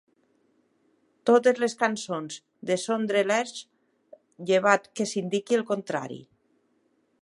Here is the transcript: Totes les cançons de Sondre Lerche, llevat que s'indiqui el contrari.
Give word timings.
Totes 1.29 1.61
les 1.65 1.75
cançons 1.83 2.39
de 2.71 2.79
Sondre 2.85 3.23
Lerche, 3.29 3.65
llevat 4.51 4.93
que 4.97 5.11
s'indiqui 5.13 5.61
el 5.61 5.67
contrari. 5.75 6.21